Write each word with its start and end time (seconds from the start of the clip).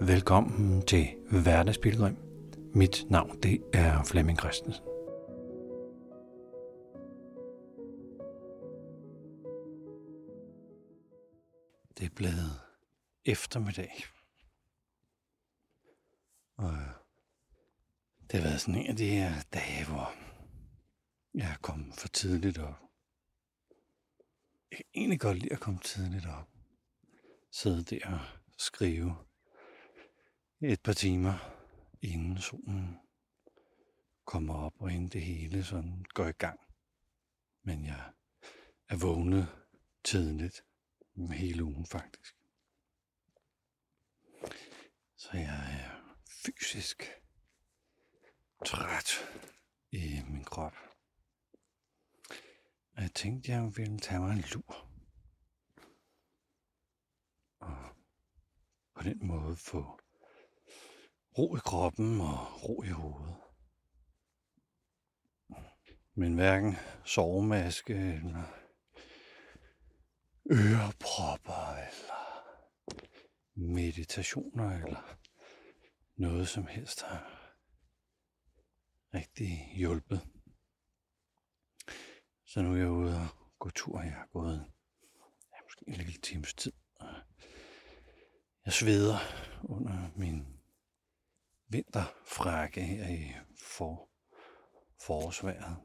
Velkommen 0.00 0.86
til 0.86 1.06
Hverdagsbilledrøm. 1.30 2.16
Mit 2.74 3.04
navn 3.10 3.42
det 3.42 3.64
er 3.74 4.04
Flemming 4.04 4.38
Christensen. 4.38 4.84
Det 11.98 12.06
er 12.06 12.14
blevet 12.16 12.60
eftermiddag. 13.24 14.04
Og 16.56 16.72
det 18.30 18.40
har 18.40 18.48
været 18.48 18.60
sådan 18.60 18.80
en 18.80 18.86
af 18.86 18.96
de 18.96 19.10
her 19.10 19.32
dage, 19.54 19.86
hvor 19.86 20.12
jeg 21.34 21.52
er 21.52 21.58
kommet 21.62 21.94
for 21.94 22.08
tidligt 22.08 22.58
op. 22.58 22.80
Jeg 24.70 24.76
kan 24.76 24.86
egentlig 24.94 25.20
godt 25.20 25.38
lide 25.38 25.52
at 25.52 25.60
komme 25.60 25.80
tidligt 25.80 26.26
op. 26.26 26.48
Sidde 27.50 27.82
der 27.82 28.12
og 28.12 28.20
skrive 28.58 29.25
et 30.60 30.82
par 30.82 30.92
timer 30.92 31.34
inden 32.02 32.38
solen 32.38 32.98
kommer 34.24 34.54
op, 34.54 34.72
og 34.80 34.92
inden 34.92 35.08
det 35.08 35.22
hele 35.22 35.64
sådan 35.64 36.04
går 36.14 36.26
i 36.26 36.32
gang. 36.32 36.60
Men 37.62 37.84
jeg 37.84 38.12
er 38.88 38.96
vågnet 38.96 39.48
tidligt 40.04 40.64
hele 41.32 41.64
ugen 41.64 41.86
faktisk. 41.86 42.34
Så 45.16 45.30
jeg 45.32 45.82
er 45.82 46.16
fysisk 46.44 47.02
træt 48.66 49.10
i 49.90 50.22
min 50.28 50.44
krop. 50.44 50.74
Og 52.92 53.02
jeg 53.02 53.12
tænkte, 53.14 53.52
jeg 53.52 53.76
ville 53.76 53.98
tage 53.98 54.20
mig 54.20 54.32
en 54.32 54.44
lur. 54.52 54.90
Og 57.60 57.96
på 58.94 59.02
den 59.02 59.26
måde 59.26 59.56
få 59.56 60.00
ro 61.38 61.56
i 61.56 61.60
kroppen 61.64 62.20
og 62.20 62.64
ro 62.64 62.82
i 62.82 62.88
hovedet. 62.88 63.34
Men 66.14 66.34
hverken 66.34 66.76
sovemaske 67.04 67.94
eller 67.94 68.44
ørepropper 70.50 71.76
eller 71.76 72.16
meditationer 73.54 74.70
eller 74.70 75.16
noget 76.16 76.48
som 76.48 76.66
helst 76.66 77.02
har 77.02 77.52
rigtig 79.14 79.72
hjulpet. 79.76 80.20
Så 82.44 82.62
nu 82.62 82.72
er 82.72 82.76
jeg 82.76 82.90
ude 82.90 83.16
og 83.16 83.28
gå 83.58 83.70
tur. 83.70 84.00
Jeg 84.00 84.12
har 84.12 84.28
gået 84.32 84.72
ja, 85.52 85.56
måske 85.64 85.84
en 85.88 85.94
lille 85.94 86.12
times 86.12 86.54
tid. 86.54 86.72
Jeg 88.64 88.72
sveder 88.72 89.16
under 89.64 90.10
min 90.16 90.55
vinterfrakke 91.68 92.80
her 92.80 93.08
i 93.08 93.34
for, 93.58 94.08
forårsværet. 95.00 95.76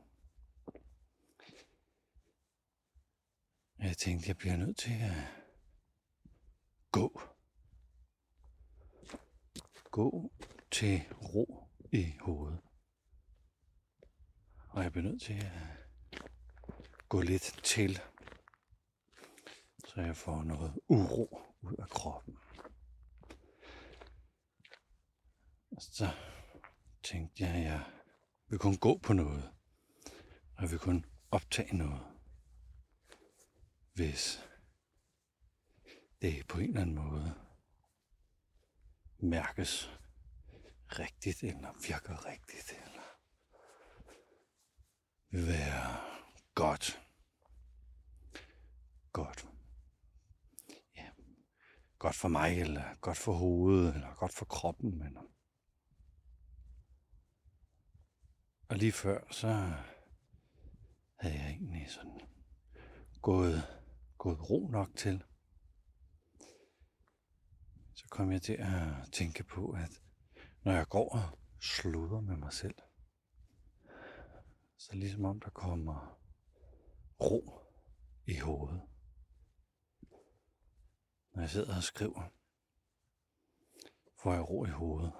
Jeg 3.79 3.97
tænkte, 3.97 4.27
jeg 4.27 4.37
bliver 4.37 4.57
nødt 4.57 4.77
til 4.77 4.91
at 4.91 5.45
gå. 6.91 7.21
Gå 9.91 10.31
til 10.71 11.01
ro 11.21 11.67
i 11.91 12.13
hovedet. 12.19 12.59
Og 14.69 14.83
jeg 14.83 14.91
bliver 14.91 15.09
nødt 15.09 15.21
til 15.21 15.33
at 15.33 15.81
gå 17.09 17.21
lidt 17.21 17.59
til, 17.63 17.99
så 19.87 20.01
jeg 20.01 20.15
får 20.15 20.43
noget 20.43 20.79
uro 20.87 21.41
ud 21.61 21.75
af 21.79 21.89
kroppen. 21.89 22.37
Så 25.79 26.09
tænkte 27.03 27.43
jeg, 27.43 27.55
at 27.55 27.63
jeg 27.63 27.83
vil 28.47 28.59
kun 28.59 28.77
gå 28.77 28.97
på 28.97 29.13
noget. 29.13 29.51
Og 30.55 30.61
jeg 30.61 30.71
vil 30.71 30.79
kun 30.79 31.05
optage 31.31 31.77
noget. 31.77 32.01
Hvis 33.93 34.39
det 36.21 36.47
på 36.47 36.59
en 36.59 36.67
eller 36.67 36.81
anden 36.81 36.95
måde 36.95 37.35
mærkes 39.19 39.89
rigtigt, 40.99 41.43
eller 41.43 41.73
virker 41.87 42.25
rigtigt, 42.25 42.71
eller 42.85 43.01
vil 45.29 45.47
være 45.47 45.97
godt. 46.55 47.01
Godt. 49.11 49.47
Ja. 50.95 51.09
Godt 51.99 52.15
for 52.15 52.27
mig, 52.27 52.61
eller 52.61 52.95
godt 52.95 53.17
for 53.17 53.33
hovedet, 53.33 53.95
eller 53.95 54.15
godt 54.15 54.33
for 54.33 54.45
kroppen, 54.45 55.01
eller 55.01 55.21
Og 58.71 58.77
lige 58.77 58.91
før, 58.91 59.31
så 59.31 59.47
havde 61.19 61.35
jeg 61.35 61.49
egentlig 61.49 61.89
sådan 61.89 62.19
gået, 63.21 63.63
gået 64.17 64.49
ro 64.49 64.67
nok 64.67 64.95
til. 64.95 65.23
Så 67.93 68.07
kom 68.09 68.31
jeg 68.31 68.41
til 68.41 68.53
at 68.53 69.11
tænke 69.11 69.43
på, 69.43 69.71
at 69.71 70.01
når 70.63 70.71
jeg 70.71 70.87
går 70.87 71.09
og 71.09 71.39
sluder 71.61 72.21
med 72.21 72.37
mig 72.37 72.53
selv, 72.53 72.75
så 74.77 74.95
ligesom 74.95 75.25
om 75.25 75.39
der 75.39 75.49
kommer 75.49 76.19
ro 77.21 77.61
i 78.27 78.37
hovedet. 78.37 78.81
Når 81.33 81.41
jeg 81.41 81.49
sidder 81.49 81.75
og 81.75 81.83
skriver, 81.83 82.29
får 84.23 84.33
jeg 84.33 84.49
ro 84.49 84.65
i 84.65 84.69
hovedet 84.69 85.13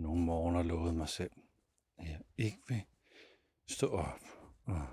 jeg 0.00 0.06
nogle 0.06 0.24
morgener 0.24 0.62
lovede 0.62 0.92
mig 0.94 1.08
selv, 1.08 1.30
at 1.98 2.08
jeg 2.08 2.20
ikke 2.38 2.58
vil 2.68 2.82
stå 3.68 3.86
op 3.86 4.20
og 4.64 4.86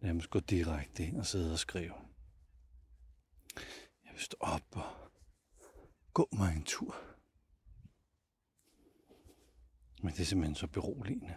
nærmest 0.00 0.30
gå 0.30 0.40
direkte 0.40 1.06
ind 1.06 1.18
og 1.18 1.26
sidde 1.26 1.52
og 1.52 1.58
skrive. 1.58 1.94
Jeg 4.04 4.12
vil 4.12 4.20
stå 4.20 4.36
op 4.40 4.76
og 4.76 5.12
gå 6.12 6.28
mig 6.32 6.56
en 6.56 6.64
tur. 6.64 6.96
Men 10.02 10.12
det 10.12 10.20
er 10.20 10.24
simpelthen 10.24 10.54
så 10.54 10.66
beroligende 10.66 11.34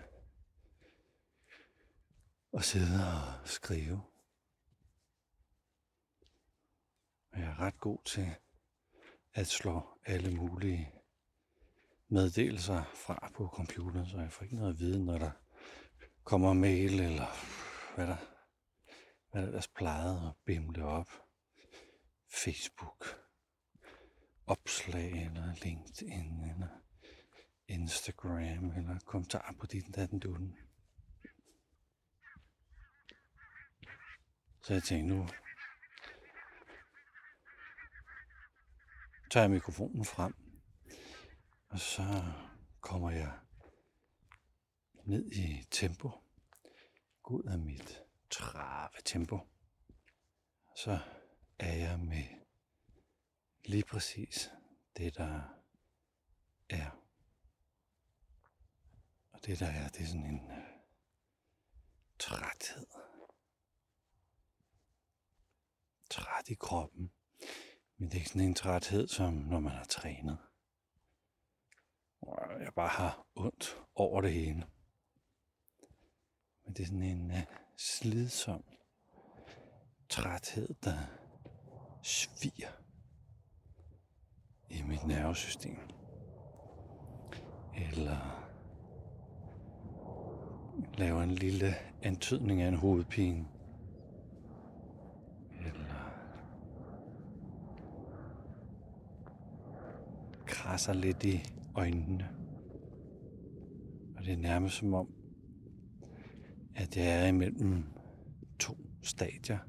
at 2.54 2.64
sidde 2.64 3.00
og 3.08 3.48
skrive. 3.48 4.02
Og 7.32 7.40
jeg 7.40 7.48
er 7.48 7.60
ret 7.60 7.80
god 7.80 8.00
til 8.06 8.36
at 9.34 9.48
slå 9.48 10.00
alle 10.06 10.36
mulige 10.36 10.95
meddelelser 12.10 12.84
fra 12.84 13.32
på 13.36 13.48
computeren, 13.48 14.10
så 14.10 14.18
jeg 14.18 14.32
får 14.32 14.44
ikke 14.44 14.56
noget 14.56 14.74
at 14.74 14.80
vide, 14.80 15.06
når 15.06 15.18
der 15.18 15.32
kommer 16.24 16.54
mail, 16.54 17.00
eller 17.00 17.28
hvad 17.96 18.08
der, 18.08 18.18
hvad 19.32 19.42
der 19.42 19.48
ellers 19.48 19.68
plejede 19.68 20.28
at 20.28 20.36
bimle 20.46 20.86
op. 20.86 21.10
Facebook, 22.44 23.06
opslag, 24.46 25.12
eller 25.12 25.56
LinkedIn, 25.64 26.44
eller 26.44 26.68
Instagram, 27.68 28.72
eller 28.78 29.00
kommentar 29.06 29.56
på 29.60 29.66
din 29.66 29.92
datten 29.92 30.20
dunden. 30.20 30.58
Så 34.62 34.74
jeg 34.74 34.84
tænkte, 34.84 35.16
nu 35.16 35.28
tager 39.32 39.44
jeg 39.44 39.52
mikrofonen 39.52 40.06
frem 40.06 40.45
og 41.76 41.82
så 41.82 42.24
kommer 42.82 43.12
jeg 43.12 43.40
ned 45.04 45.32
i 45.32 45.64
tempo. 45.72 46.12
Gå 47.24 47.34
ud 47.34 47.44
af 47.44 47.60
mit 47.60 48.04
trave 48.30 48.90
tempo. 49.06 49.40
Så 50.76 51.00
er 51.60 51.74
jeg 51.74 52.00
med 52.00 52.24
lige 53.66 53.84
præcis 53.84 54.52
det, 54.98 55.18
der 55.18 55.42
er. 56.70 56.90
Og 59.32 59.46
det, 59.46 59.60
der 59.60 59.68
er, 59.68 59.90
det 59.90 60.02
er 60.02 60.08
sådan 60.08 60.26
en 60.26 60.52
øh, 60.52 60.58
træthed. 62.20 62.88
Træt 66.10 66.50
i 66.50 66.56
kroppen. 66.56 67.12
Men 67.98 68.10
det 68.10 68.14
er 68.14 68.20
ikke 68.20 68.30
sådan 68.30 68.48
en 68.48 68.56
træthed, 68.56 69.08
som 69.08 69.34
når 69.34 69.60
man 69.60 69.72
har 69.72 69.86
trænet 69.86 70.38
jeg 72.60 72.74
bare 72.76 72.88
har 72.88 73.26
ondt 73.36 73.78
over 73.96 74.22
det 74.22 74.34
hele. 74.34 74.64
Men 76.66 76.74
det 76.74 76.80
er 76.80 76.86
sådan 76.86 77.04
en 77.04 77.32
uh, 77.32 77.38
slidsom 77.78 78.64
træthed, 80.10 80.76
der 80.84 80.98
sviger 82.02 82.72
i 84.70 84.82
mit 84.82 85.06
nervesystem. 85.08 85.78
Eller 87.76 88.46
laver 90.98 91.22
en 91.22 91.32
lille 91.32 91.76
antydning 92.02 92.62
af 92.62 92.68
en 92.68 92.76
hovedpine. 92.76 93.48
Eller 95.60 95.86
krasser 100.46 100.94
lidt 100.94 101.24
i 101.24 101.56
øjnene. 101.76 102.30
Og 104.18 104.26
det 104.26 104.34
er 104.34 104.38
nærmest 104.38 104.76
som 104.76 104.94
om, 104.94 105.14
at 106.76 106.98
jeg 106.98 107.24
er 107.24 107.28
imellem 107.28 107.84
to 108.60 108.78
stadier. 109.04 109.60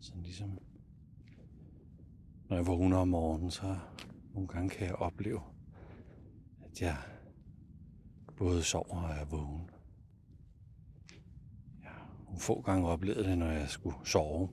Sådan 0.00 0.22
ligesom, 0.22 0.58
når 2.48 2.56
jeg 2.56 2.66
vågner 2.66 2.96
om 2.96 3.08
morgenen, 3.08 3.50
så 3.50 3.78
nogle 4.34 4.48
gange 4.48 4.70
kan 4.70 4.86
jeg 4.86 4.94
opleve, 4.94 5.40
at 6.64 6.82
jeg 6.82 6.96
både 8.36 8.62
sover 8.62 9.02
og 9.02 9.10
er 9.10 9.24
vågen. 9.24 9.70
Jeg 11.82 11.90
har 11.90 12.22
nogle 12.24 12.40
få 12.40 12.60
gange 12.60 12.88
oplevet 12.88 13.24
det, 13.24 13.38
når 13.38 13.50
jeg 13.50 13.68
skulle 13.68 13.96
sove. 14.04 14.48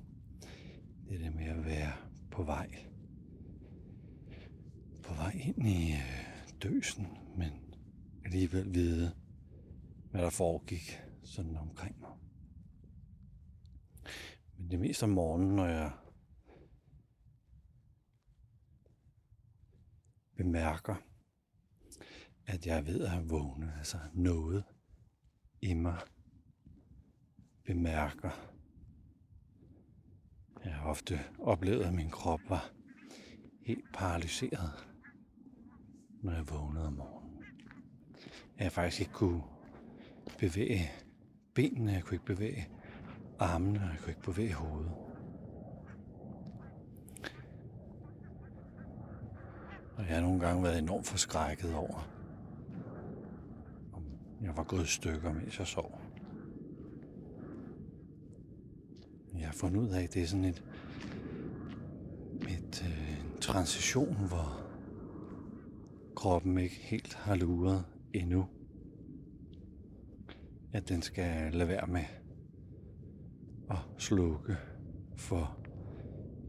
Det 1.09 1.15
er 1.15 1.23
det 1.23 1.35
med 1.35 1.45
at 1.45 1.65
være 1.65 1.91
på 2.31 2.43
vej. 2.43 2.92
På 5.13 5.17
vej 5.17 5.31
ind 5.43 5.67
i 5.67 5.91
øh, 5.91 6.61
døsen, 6.61 7.07
men 7.37 7.75
alligevel 8.25 8.73
vide, 8.73 9.15
hvad 10.11 10.21
der 10.21 10.29
foregik 10.29 11.01
sådan 11.23 11.57
omkring 11.57 11.99
mig. 11.99 12.11
Men 14.57 14.65
det 14.65 14.73
er 14.73 14.79
mest 14.79 15.03
om 15.03 15.09
morgenen, 15.09 15.55
når 15.55 15.65
jeg 15.65 15.91
bemærker, 20.37 20.95
at 22.45 22.65
jeg 22.65 22.77
er 22.77 22.81
ved 22.81 23.05
at 23.05 23.29
vågne, 23.29 23.73
altså 23.77 23.97
noget 24.13 24.63
i 25.61 25.73
mig 25.73 25.99
bemærker. 27.65 28.31
Jeg 30.63 30.73
har 30.73 30.89
ofte 30.89 31.19
oplevet, 31.39 31.83
at 31.83 31.93
min 31.93 32.09
krop 32.09 32.41
var 32.49 32.71
helt 33.65 33.93
paralyseret, 33.93 34.92
når 36.23 36.31
jeg 36.31 36.49
vågnede 36.49 36.87
om 36.87 36.93
morgenen. 36.93 37.43
Jeg 38.59 38.71
faktisk 38.71 39.01
ikke 39.01 39.13
kunne 39.13 39.41
bevæge 40.39 40.91
benene, 41.53 41.91
jeg 41.91 42.03
kunne 42.03 42.15
ikke 42.15 42.25
bevæge 42.25 42.67
armene, 43.39 43.79
jeg 43.79 43.97
kunne 43.99 44.11
ikke 44.11 44.21
bevæge 44.21 44.53
hovedet. 44.53 44.91
Og 49.95 50.05
jeg 50.07 50.15
har 50.15 50.21
nogle 50.21 50.39
gange 50.39 50.63
været 50.63 50.79
enormt 50.79 51.07
forskrækket 51.07 51.75
over, 51.75 52.09
om 53.93 54.03
jeg 54.41 54.57
var 54.57 54.63
gået 54.63 54.83
i 54.83 54.87
stykker, 54.87 55.33
mens 55.33 55.59
jeg 55.59 55.67
sov. 55.67 56.01
Jeg 59.37 59.45
har 59.45 59.53
fundet 59.53 59.79
ud 59.79 59.89
af, 59.89 60.03
at 60.03 60.13
det 60.13 60.21
er 60.21 60.27
sådan 60.27 60.45
et, 60.45 60.63
et 62.49 62.83
øh, 62.85 63.33
en 63.33 63.41
transition, 63.41 64.27
hvor 64.27 64.62
kroppen 66.23 66.57
ikke 66.57 66.75
helt 66.75 67.13
har 67.13 67.35
luret 67.35 67.85
endnu. 68.13 68.45
At 70.73 70.89
den 70.89 71.01
skal 71.01 71.53
lade 71.53 71.69
være 71.69 71.87
med 71.87 72.03
at 73.69 73.77
slukke 73.97 74.57
for 75.15 75.57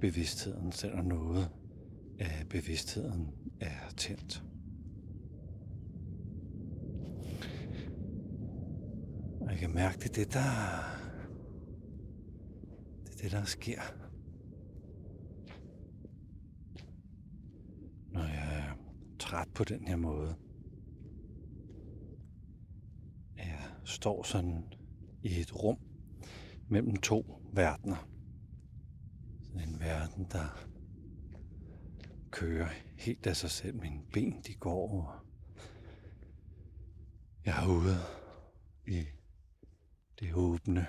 bevidstheden, 0.00 0.73
selvom 0.73 1.05
noget 1.05 1.50
af 2.19 2.49
bevidstheden 2.50 3.31
er 3.61 3.91
tændt. 3.97 4.44
Og 9.41 9.50
jeg 9.50 9.59
kan 9.59 9.75
mærke, 9.75 9.99
det 9.99 10.09
er 10.11 10.25
det, 10.25 10.32
der, 10.32 10.41
det 13.05 13.15
er 13.15 13.23
det, 13.23 13.32
der 13.32 13.44
sker. 13.44 13.81
Når 18.12 18.25
jeg 18.25 18.55
er 19.25 19.29
træt 19.29 19.49
på 19.55 19.65
den 19.65 19.88
her 19.88 19.97
måde. 19.97 20.37
Jeg 23.37 23.71
står 23.85 24.23
sådan 24.23 24.73
i 25.23 25.41
et 25.41 25.62
rum 25.62 25.79
mellem 26.69 26.97
to 26.97 27.43
verdener. 27.53 28.09
Sådan 29.43 29.69
en 29.69 29.81
verden, 29.81 30.26
der 30.32 30.69
kører 32.31 32.69
helt 32.99 33.26
af 33.26 33.37
sig 33.37 33.50
selv. 33.50 33.81
Mine 33.81 34.03
ben, 34.12 34.43
de 34.47 34.55
går 34.55 34.75
over. 34.75 35.26
Jeg 37.44 37.65
er 37.65 37.69
ude 37.69 37.97
i 38.87 39.05
det 40.21 40.35
åbne 40.35 40.87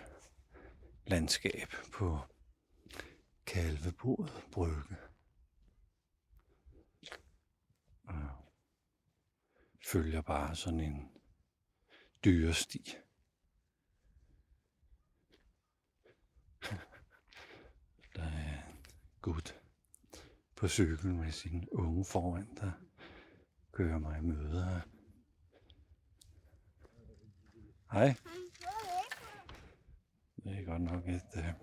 landskab 1.08 1.68
på 1.94 2.20
Kalvebordet 3.46 4.48
Brygge. 4.52 4.96
Følger 9.86 10.22
bare 10.22 10.56
sådan 10.56 10.80
en 10.80 11.12
dyresti. 12.26 12.96
Der 18.16 18.24
er 18.24 18.68
en 18.68 18.86
gut 19.22 19.60
på 20.56 20.68
cykel 20.68 21.16
med 21.16 21.32
sin 21.32 21.70
unge 21.72 22.06
foran, 22.06 22.56
der 22.56 22.72
kører 23.72 24.00
mig 24.00 24.18
i 24.18 24.22
møde. 24.22 24.82
Hej. 27.92 28.16
Det 30.44 30.60
er 30.60 30.66
godt 30.66 30.82
nok 30.82 31.08
et, 31.08 31.24
øh, 31.36 31.54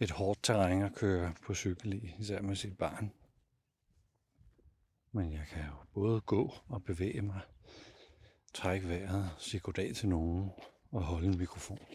et 0.00 0.10
hårdt 0.10 0.42
terræn 0.42 0.82
at 0.82 0.94
køre 0.94 1.34
på 1.42 1.54
cykel 1.54 1.92
i, 1.92 2.14
især 2.18 2.42
med 2.42 2.56
sit 2.56 2.78
barn. 2.78 3.23
Men 5.14 5.32
jeg 5.32 5.46
kan 5.46 5.66
jo 5.66 5.76
både 5.92 6.20
gå 6.20 6.52
og 6.68 6.84
bevæge 6.84 7.22
mig, 7.22 7.40
trække 8.54 8.88
vejret, 8.88 9.30
sige 9.38 9.60
goddag 9.60 9.94
til 9.94 10.08
nogen 10.08 10.50
og 10.90 11.04
holde 11.04 11.26
en 11.26 11.38
mikrofon. 11.38 11.86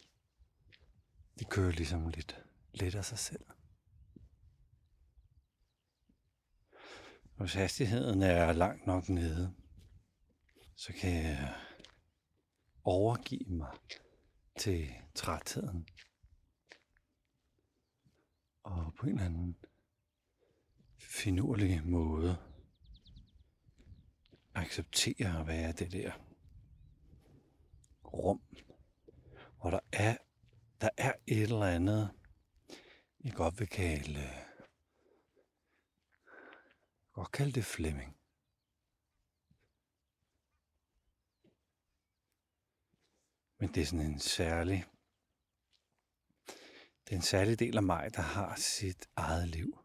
Det 1.40 1.50
kører 1.50 1.72
ligesom 1.72 2.08
lidt, 2.08 2.46
lidt 2.74 2.96
af 2.96 3.06
sig 3.06 3.20
selv. 3.20 3.46
Hvis 7.38 7.54
hastigheden 7.54 8.22
er 8.22 8.54
langt 8.54 8.88
nok 8.88 9.10
nede, 9.10 9.56
så 10.76 10.94
kan 10.94 11.14
jeg 11.14 11.56
overgive 12.84 13.50
mig 13.50 13.78
til 14.58 14.90
trætheden. 15.16 15.88
Og 18.64 18.94
på 19.00 19.06
en 19.06 19.12
eller 19.12 19.26
anden 19.26 19.58
finurlig 20.98 21.86
måde 21.86 22.49
acceptere 24.62 25.40
at 25.40 25.48
være 25.48 25.72
det 25.72 25.92
der 25.92 26.12
rum, 28.14 28.42
hvor 29.62 29.70
der 29.70 29.80
er, 29.92 30.18
der 30.82 30.90
er 30.98 31.14
et 31.28 31.42
eller 31.42 31.66
andet, 31.66 32.12
jeg 33.24 33.34
godt 33.34 33.60
vil 33.60 33.68
kalde, 33.68 34.30
godt 37.14 37.32
kalde 37.32 37.52
det 37.52 37.66
Flemming. 37.66 38.16
Men 43.58 43.74
det 43.74 43.82
er 43.82 43.86
sådan 43.86 44.06
en 44.06 44.20
særlig, 44.20 44.86
det 47.04 47.12
er 47.12 47.16
en 47.16 47.22
særlig 47.22 47.60
del 47.60 47.78
af 47.78 47.84
mig, 47.84 48.14
der 48.16 48.22
har 48.22 48.56
sit 48.56 49.10
eget 49.16 49.48
liv. 49.48 49.80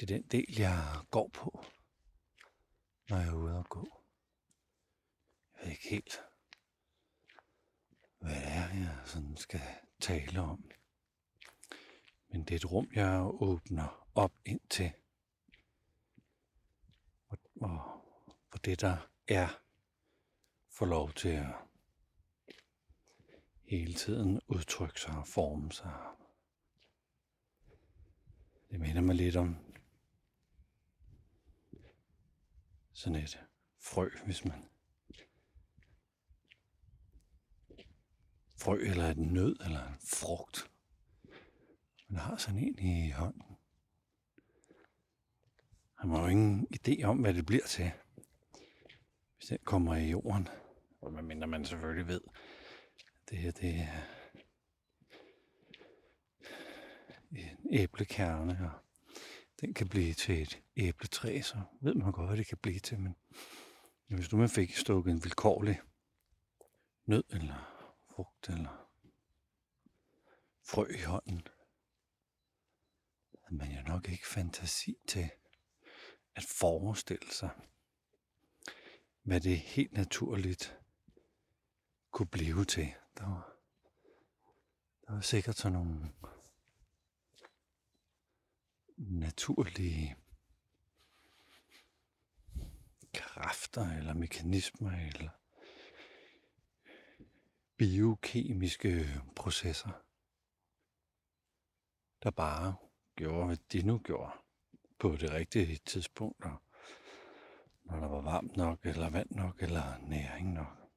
Det 0.00 0.10
er 0.10 0.16
den 0.16 0.22
del, 0.22 0.54
jeg 0.58 1.04
går 1.10 1.28
på, 1.28 1.64
når 3.08 3.16
jeg 3.16 3.28
er 3.28 3.34
ude 3.34 3.58
og 3.58 3.64
gå. 3.68 4.02
Jeg 5.54 5.64
ved 5.64 5.70
ikke 5.70 5.88
helt, 5.88 6.20
hvad 8.18 8.34
det 8.34 8.42
er, 8.42 8.74
jeg 8.74 9.02
sådan 9.04 9.36
skal 9.36 9.60
tale 10.00 10.40
om. 10.40 10.70
Men 12.28 12.44
det 12.44 12.50
er 12.50 12.56
et 12.56 12.72
rum, 12.72 12.88
jeg 12.94 13.20
åbner 13.22 14.08
op 14.14 14.32
ind 14.44 14.60
til. 14.70 14.92
Og, 17.28 17.38
og, 17.60 17.80
og 18.50 18.64
det, 18.64 18.80
der 18.80 18.96
er, 19.28 19.48
får 20.70 20.86
lov 20.86 21.12
til 21.12 21.28
at 21.28 21.54
hele 23.62 23.94
tiden 23.94 24.40
udtrykke 24.48 25.00
sig 25.00 25.18
og 25.18 25.28
forme 25.28 25.72
sig. 25.72 25.92
Det 28.70 28.80
minder 28.80 29.00
mig 29.00 29.14
lidt 29.14 29.36
om 29.36 29.65
sådan 32.96 33.18
et 33.18 33.40
frø, 33.82 34.10
hvis 34.24 34.44
man 34.44 34.68
frø 38.58 38.78
eller 38.78 39.04
et 39.04 39.18
nød 39.18 39.56
eller 39.64 39.86
en 39.86 39.98
frugt. 40.00 40.70
Man 42.08 42.20
har 42.20 42.36
sådan 42.36 42.58
en 42.58 42.78
i 42.78 43.10
hånden. 43.10 43.56
Han 45.98 46.10
har 46.10 46.20
jo 46.22 46.26
ingen 46.26 46.66
idé 46.74 47.02
om, 47.02 47.18
hvad 47.18 47.34
det 47.34 47.46
bliver 47.46 47.66
til, 47.66 47.92
hvis 49.36 49.48
den 49.48 49.58
kommer 49.64 49.94
i 49.96 50.10
jorden. 50.10 50.48
Og 51.00 51.12
medmindre 51.12 51.46
man 51.46 51.64
selvfølgelig 51.64 52.06
ved, 52.06 52.20
det 53.30 53.38
her 53.38 53.50
det 53.50 53.80
er 53.80 54.02
en 57.30 57.58
æblekerne, 57.70 58.72
og 58.72 58.85
den 59.60 59.74
kan 59.74 59.88
blive 59.88 60.14
til 60.14 60.42
et 60.42 60.62
æbletræ, 60.76 61.40
så 61.40 61.62
ved 61.80 61.94
man 61.94 62.12
godt, 62.12 62.28
hvad 62.28 62.36
det 62.36 62.46
kan 62.46 62.58
blive 62.58 62.80
til. 62.80 63.00
Men 63.00 63.16
hvis 64.08 64.32
nu 64.32 64.38
man 64.38 64.48
fik 64.48 64.76
stukket 64.76 65.10
en 65.10 65.24
vilkårlig 65.24 65.80
nød 67.06 67.24
eller 67.30 67.92
frugt 68.10 68.48
eller 68.48 68.90
frø 70.62 70.86
i 70.94 71.02
hånden, 71.02 71.42
havde 73.44 73.56
man 73.56 73.72
jo 73.72 73.82
nok 73.82 74.08
ikke 74.08 74.26
fantasi 74.26 74.96
til 75.08 75.30
at 76.34 76.42
forestille 76.42 77.30
sig, 77.30 77.50
hvad 79.22 79.40
det 79.40 79.58
helt 79.58 79.92
naturligt 79.92 80.78
kunne 82.10 82.26
blive 82.26 82.64
til. 82.64 82.94
Der 83.18 83.24
var, 83.24 83.56
der 85.06 85.12
var 85.12 85.20
sikkert 85.20 85.56
sådan 85.56 85.78
nogle 85.78 86.12
naturlige 88.96 90.16
kræfter 93.14 93.96
eller 93.98 94.14
mekanismer 94.14 94.90
eller 94.90 95.30
biokemiske 97.76 99.20
processer, 99.36 100.02
der 102.22 102.30
bare 102.30 102.76
gjorde, 103.16 103.46
hvad 103.46 103.56
de 103.72 103.82
nu 103.82 103.98
gjorde 103.98 104.32
på 104.98 105.16
det 105.16 105.30
rigtige 105.30 105.76
tidspunkt, 105.76 106.44
og 106.44 106.62
når 107.84 108.00
der 108.00 108.08
var 108.08 108.20
varmt 108.20 108.56
nok, 108.56 108.86
eller 108.86 109.10
vand 109.10 109.30
nok, 109.30 109.62
eller 109.62 109.98
næring 109.98 110.52
nok. 110.52 110.90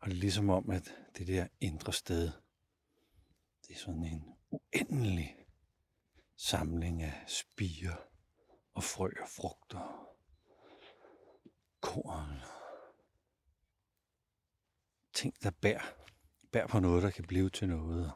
Og 0.00 0.06
det 0.06 0.16
er 0.16 0.20
ligesom 0.20 0.50
om, 0.50 0.70
at 0.70 0.94
det 1.18 1.26
der 1.26 1.48
indre 1.60 1.92
sted, 1.92 2.32
det 3.66 3.74
er 3.74 3.78
sådan 3.78 4.04
en 4.04 4.36
uendelig 4.50 5.45
samling 6.36 7.02
af 7.02 7.24
spiger 7.26 7.96
og 8.74 8.82
frø 8.82 9.10
og 9.22 9.28
frugter, 9.28 10.06
korn, 11.80 12.42
ting, 15.12 15.34
der 15.42 15.50
bærer, 15.50 15.94
bærer 16.52 16.66
på 16.66 16.80
noget, 16.80 17.02
der 17.02 17.10
kan 17.10 17.24
blive 17.24 17.50
til 17.50 17.68
noget. 17.68 18.12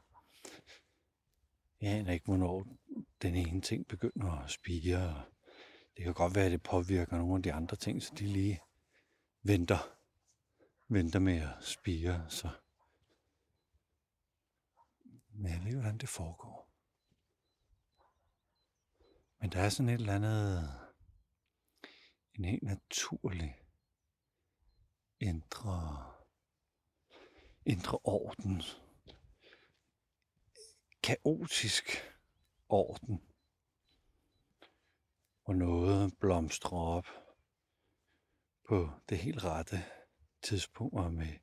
Jeg 1.80 1.92
aner 1.92 2.12
ikke, 2.12 2.24
hvornår 2.24 2.66
den 3.22 3.34
ene 3.34 3.60
ting 3.60 3.86
begynder 3.86 4.32
at 4.32 4.50
spire. 4.50 5.24
Det 5.96 6.04
kan 6.04 6.14
godt 6.14 6.34
være, 6.34 6.44
at 6.44 6.52
det 6.52 6.62
påvirker 6.62 7.16
nogle 7.16 7.36
af 7.36 7.42
de 7.42 7.52
andre 7.52 7.76
ting, 7.76 8.02
så 8.02 8.14
de 8.18 8.26
lige 8.26 8.60
venter, 9.42 9.96
venter 10.88 11.18
med 11.18 11.40
at 11.40 11.64
spire. 11.64 12.24
Så. 12.28 12.48
Men 15.32 15.52
jeg 15.52 15.64
ved, 15.64 15.72
hvordan 15.72 15.98
det 15.98 16.08
foregår. 16.08 16.69
Men 19.40 19.52
der 19.52 19.60
er 19.60 19.68
sådan 19.68 19.88
et 19.88 20.00
eller 20.00 20.14
andet, 20.14 20.70
en 22.34 22.44
helt 22.44 22.62
naturlig 22.62 23.56
indre, 25.20 26.12
indre 27.64 27.98
orden, 28.04 28.62
kaotisk 31.02 31.84
orden, 32.68 33.22
hvor 35.44 35.54
noget 35.54 36.18
blomstrer 36.18 36.78
op 36.78 37.06
på 38.68 38.90
det 39.08 39.18
helt 39.18 39.44
rette 39.44 39.84
tidspunkt 40.42 40.98
og 40.98 41.12
med 41.12 41.38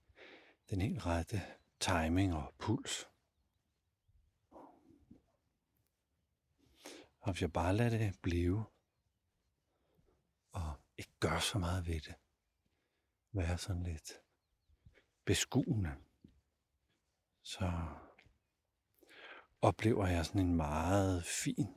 den 0.70 0.82
helt 0.82 1.06
rette 1.06 1.42
timing 1.80 2.34
og 2.34 2.54
puls. 2.60 3.08
Og 7.28 7.34
hvis 7.34 7.42
jeg 7.42 7.54
bare 7.54 7.76
lader 7.76 7.98
det 7.98 8.20
blive, 8.22 8.66
og 10.52 10.76
ikke 10.98 11.12
gør 11.20 11.40
så 11.40 11.60
meget 11.60 11.88
ved 11.88 12.00
det, 12.00 12.16
være 13.32 13.58
sådan 13.58 13.84
lidt 13.84 14.12
beskuende, 15.26 15.96
så 17.42 17.72
oplever 19.62 20.08
jeg 20.08 20.26
sådan 20.26 20.42
en 20.42 20.56
meget 20.56 21.26
fin 21.26 21.68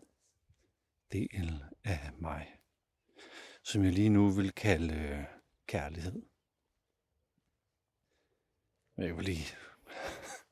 del 1.12 1.64
af 1.84 2.12
mig, 2.18 2.56
som 3.62 3.84
jeg 3.84 3.92
lige 3.92 4.08
nu 4.08 4.30
vil 4.30 4.52
kalde 4.52 4.94
øh, 4.94 5.24
kærlighed. 5.66 6.22
Jeg 8.96 9.16
vil 9.16 9.24
lige... 9.24 9.46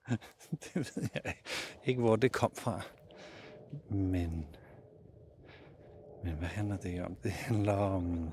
det 0.62 0.74
ved 0.74 1.08
jeg 1.14 1.42
ikke, 1.84 2.00
hvor 2.00 2.16
det 2.16 2.32
kom 2.32 2.54
fra. 2.54 2.82
Men 3.90 4.57
men 6.24 6.34
hvad 6.34 6.48
handler 6.48 6.76
det 6.76 7.02
om? 7.02 7.16
Det 7.22 7.30
handler 7.30 7.72
om... 7.72 8.28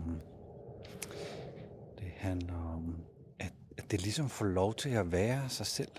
Det 2.00 2.12
handler 2.15 2.74
om, 2.74 2.96
at, 3.39 3.54
at 3.77 3.92
det 3.92 4.01
ligesom 4.01 4.30
får 4.30 4.46
lov 4.46 4.74
til 4.74 4.89
at 4.89 5.12
være 5.12 5.50
sig 5.50 5.65
selv. 5.65 5.92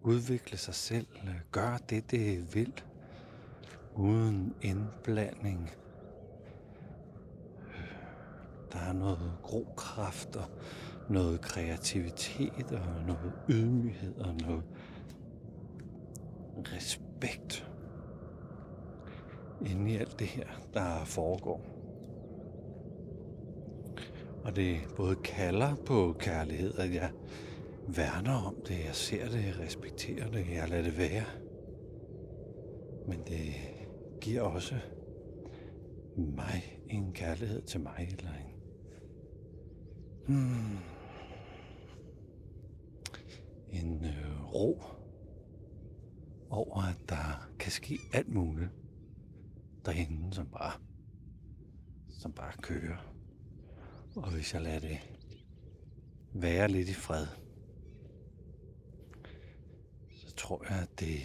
Udvikle 0.00 0.58
sig 0.58 0.74
selv. 0.74 1.06
Øh, 1.24 1.34
gøre 1.52 1.78
det, 1.90 2.10
det 2.10 2.54
vil. 2.54 2.72
Uden 3.94 4.54
indblanding. 4.62 5.70
Der 8.72 8.78
er 8.78 8.92
noget 8.92 9.32
grokraft 9.42 10.36
og 10.36 10.44
noget 11.08 11.40
kreativitet 11.40 12.72
og 12.72 13.02
noget 13.06 13.32
ydmyghed 13.48 14.14
og 14.18 14.34
noget 14.34 14.62
respekt 16.58 17.67
inde 19.66 19.92
i 19.92 19.96
alt 19.96 20.18
det 20.18 20.26
her, 20.26 20.46
der 20.74 21.04
foregår. 21.04 21.60
Og 24.44 24.56
det 24.56 24.76
både 24.96 25.16
kalder 25.16 25.74
på 25.86 26.16
kærlighed, 26.18 26.78
at 26.78 26.94
jeg 26.94 27.10
værner 27.86 28.46
om 28.46 28.54
det, 28.68 28.84
jeg 28.84 28.94
ser 28.94 29.28
det, 29.28 29.44
jeg 29.46 29.58
respekterer 29.60 30.30
det, 30.30 30.46
jeg 30.52 30.68
lader 30.68 30.82
det 30.82 30.98
være. 30.98 31.24
Men 33.06 33.18
det 33.26 33.54
giver 34.20 34.42
også 34.42 34.74
mig 36.16 36.80
en 36.88 37.12
kærlighed 37.12 37.62
til 37.62 37.80
mig, 37.80 38.08
eller 38.18 38.30
en 38.30 38.48
hmm, 40.26 40.78
en 43.70 44.04
øh, 44.04 44.54
ro 44.54 44.82
over, 46.50 46.82
at 46.82 46.98
der 47.08 47.48
kan 47.58 47.72
ske 47.72 47.98
alt 48.12 48.34
muligt 48.34 48.70
derinde, 49.88 50.34
som 50.34 50.46
bare, 50.50 50.80
som 52.10 52.32
bare 52.32 52.52
kører. 52.62 53.14
Og 54.16 54.30
hvis 54.30 54.54
jeg 54.54 54.62
lader 54.62 54.80
det 54.80 54.98
være 56.34 56.68
lidt 56.68 56.88
i 56.88 56.94
fred, 56.94 57.26
så 60.10 60.34
tror 60.34 60.64
jeg, 60.70 60.78
at 60.82 61.00
det, 61.00 61.20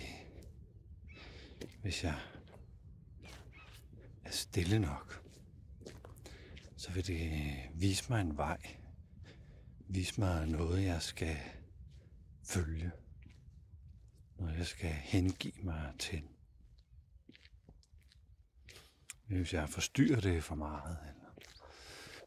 hvis 1.81 2.03
jeg 2.03 2.15
er 4.25 4.31
stille 4.31 4.79
nok, 4.79 5.23
så 6.77 6.91
vil 6.91 7.07
det 7.07 7.31
vise 7.73 8.05
mig 8.09 8.21
en 8.21 8.37
vej. 8.37 8.75
Vise 9.87 10.19
mig 10.21 10.47
noget, 10.47 10.83
jeg 10.83 11.01
skal 11.01 11.37
følge. 12.43 12.91
Noget, 14.39 14.57
jeg 14.57 14.65
skal 14.65 14.89
hengive 14.89 15.63
mig 15.63 15.93
til. 15.99 16.32
Hvis 19.37 19.53
jeg 19.53 19.69
forstyrrer 19.69 20.19
det 20.19 20.43
for 20.43 20.55
meget, 20.55 20.97
eller 21.09 21.31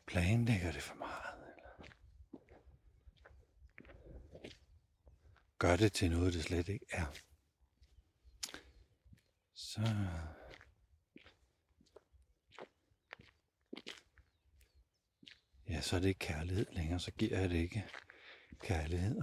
planlægger 0.06 0.72
det 0.72 0.82
for 0.82 0.94
meget, 0.94 1.34
eller 1.38 1.88
gør 5.58 5.76
det 5.76 5.92
til 5.92 6.10
noget, 6.10 6.34
det 6.34 6.42
slet 6.42 6.68
ikke 6.68 6.86
er, 6.90 7.06
så 9.54 9.80
ja, 15.68 15.80
så 15.80 15.96
er 15.96 16.00
det 16.00 16.08
ikke 16.08 16.18
kærlighed 16.18 16.66
længere, 16.72 17.00
så 17.00 17.10
giver 17.10 17.40
jeg 17.40 17.50
det 17.50 17.56
ikke 17.56 17.84
kærlighed. 18.60 19.22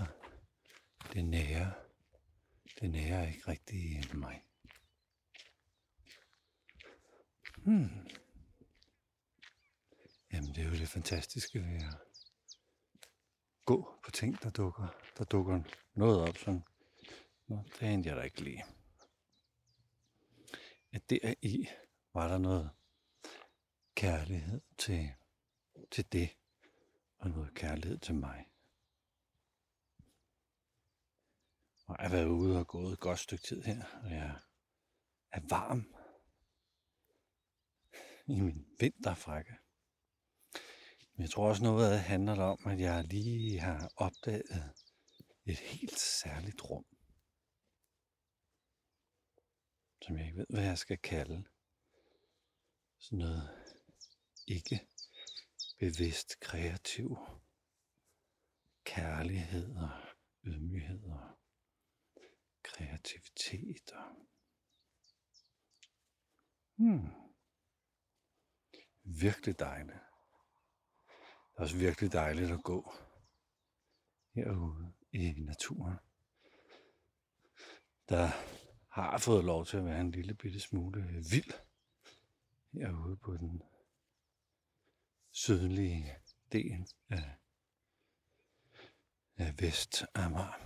Det 1.14 1.26
nærer, 1.26 1.72
det 2.80 2.90
nærer 2.90 3.28
ikke 3.28 3.48
rigtig 3.48 4.16
mig. 4.18 4.42
Hmm. 7.66 7.90
Jamen, 10.34 10.56
det 10.56 10.58
er 10.58 10.70
jo 10.70 10.76
det 10.76 10.90
fantastiske 10.90 11.60
ved 11.60 11.76
at 11.76 11.98
gå 13.66 14.00
på 14.04 14.12
ting, 14.12 14.44
der 14.44 14.50
dukker, 14.50 14.88
der 15.18 15.24
dukker 15.24 15.64
noget 15.96 16.30
op, 16.30 16.38
som 16.38 16.64
Nå, 17.48 17.64
det 17.80 17.82
anede 17.82 18.08
jeg 18.10 18.18
da 18.18 18.22
ikke 18.22 18.42
lige. 18.42 18.66
At 20.92 21.10
deri 21.10 21.68
var 22.14 22.28
der 22.28 22.38
noget 22.38 22.70
kærlighed 23.96 24.62
til, 24.78 25.10
til 25.92 26.12
det, 26.12 26.30
og 27.18 27.30
noget 27.30 27.54
kærlighed 27.54 28.00
til 28.00 28.16
mig. 28.16 28.46
Og 31.86 31.96
jeg 32.00 32.10
har 32.10 32.16
været 32.16 32.28
ude 32.28 32.60
og 32.60 32.68
gået 32.68 32.94
et 32.94 33.00
godt 33.00 33.20
stykke 33.20 33.44
tid 33.44 33.62
her, 33.62 33.86
og 34.04 34.12
jeg 34.12 34.40
er 35.32 35.42
varm 35.50 35.96
i 38.28 38.40
min 38.42 38.66
vinterfrakke. 38.80 39.54
Men 41.14 41.22
jeg 41.22 41.30
tror 41.30 41.50
også 41.50 41.64
noget 41.64 41.86
af 41.86 41.92
det 41.92 42.00
handler 42.00 42.44
om, 42.44 42.68
at 42.68 42.80
jeg 42.80 43.04
lige 43.04 43.60
har 43.60 43.92
opdaget 43.96 44.74
et 45.46 45.60
helt 45.60 46.00
særligt 46.00 46.70
rum, 46.70 46.86
som 50.02 50.18
jeg 50.18 50.26
ikke 50.26 50.38
ved, 50.38 50.46
hvad 50.50 50.64
jeg 50.64 50.78
skal 50.78 50.98
kalde. 50.98 51.44
Sådan 52.98 53.20
noget 53.20 53.50
ikke 54.48 54.88
bevidst 55.80 56.40
kreativ 56.40 57.18
kærlighed 58.84 59.76
og 59.76 59.92
ydmyghed 60.44 61.04
og 61.04 61.38
kreativitet 62.64 63.92
og 63.92 64.28
hmm 66.76 67.33
virkelig 69.04 69.60
dejligt. 69.60 69.98
Det 71.54 71.58
er 71.58 71.62
også 71.62 71.78
virkelig 71.78 72.14
dejligt 72.14 72.52
at 72.52 72.64
gå 72.64 72.94
herude 74.34 74.94
i 75.12 75.34
naturen. 75.38 75.98
Der 78.10 78.30
har 78.90 79.18
fået 79.18 79.46
lov 79.46 79.66
til 79.66 79.78
at 79.78 79.86
være 79.86 80.02
en 80.02 80.12
lille 80.12 80.34
bitte 80.34 80.60
smule 80.60 81.02
vild 81.32 81.54
herude 82.74 83.18
på 83.18 83.38
den 83.38 83.64
sydlige 85.32 86.16
del 86.52 86.88
af, 87.10 87.36
af 89.38 89.54
Vestamager. 89.60 90.60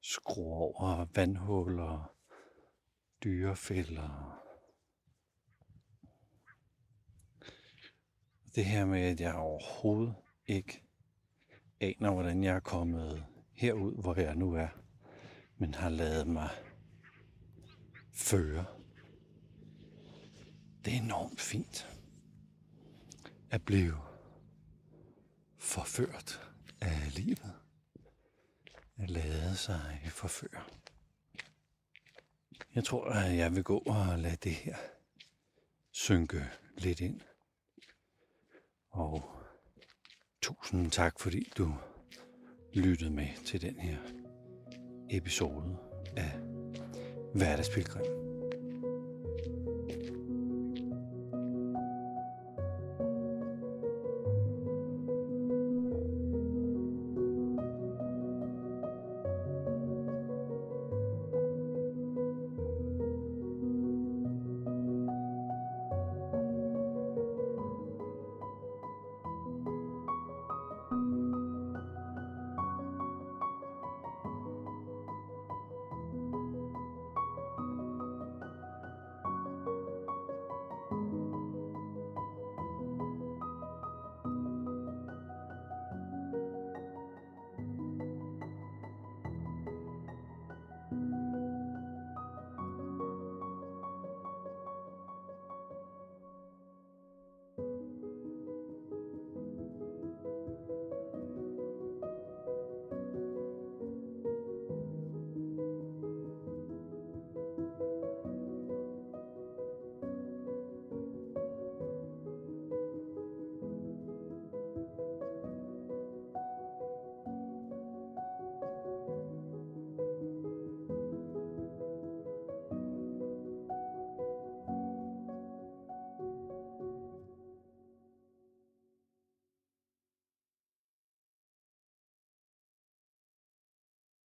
Skruer 0.00 0.56
over 0.56 1.06
vandhuller, 1.14 2.16
dyrefælder. 3.24 4.45
Det 8.56 8.64
her 8.64 8.84
med, 8.84 9.00
at 9.00 9.20
jeg 9.20 9.34
overhovedet 9.34 10.14
ikke 10.46 10.82
aner, 11.80 12.12
hvordan 12.12 12.44
jeg 12.44 12.56
er 12.56 12.60
kommet 12.60 13.26
herud, 13.52 14.02
hvor 14.02 14.20
jeg 14.20 14.36
nu 14.36 14.54
er, 14.54 14.68
men 15.58 15.74
har 15.74 15.88
lavet 15.88 16.26
mig 16.26 16.50
føre. 18.12 18.64
Det 20.84 20.92
er 20.92 21.02
enormt 21.02 21.40
fint 21.40 22.00
at 23.50 23.64
blive 23.64 23.96
forført 25.58 26.52
af 26.80 27.14
livet. 27.14 27.52
At 28.98 29.10
lade 29.10 29.56
sig 29.56 30.00
forføre. 30.08 30.62
Jeg 32.74 32.84
tror, 32.84 33.04
at 33.04 33.36
jeg 33.36 33.54
vil 33.54 33.64
gå 33.64 33.78
og 33.78 34.18
lade 34.18 34.36
det 34.36 34.52
her 34.52 34.76
synke 35.92 36.44
lidt 36.78 37.00
ind. 37.00 37.20
Og 38.96 39.22
tusind 40.42 40.90
tak, 40.90 41.20
fordi 41.20 41.52
du 41.58 41.74
lyttede 42.74 43.10
med 43.10 43.28
til 43.44 43.62
den 43.62 43.80
her 43.80 43.96
episode 45.10 45.76
af 46.16 46.32
Hverdagspilgrim. 47.34 48.25